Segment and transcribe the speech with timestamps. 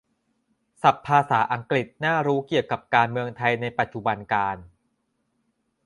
[0.81, 4.55] "ศัพท์ภาษาอังกฤษน่ารู้เกี่ยวกับการเมืองไทยในปัจจุบันกาล"